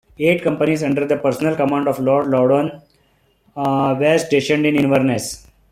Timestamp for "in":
4.65-4.75